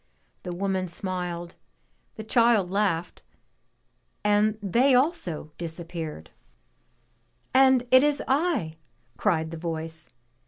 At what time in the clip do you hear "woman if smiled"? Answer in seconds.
0.51-1.53